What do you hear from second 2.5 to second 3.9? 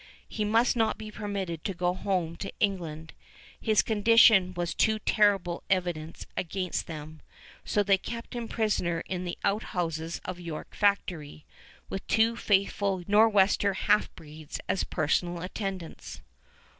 England. His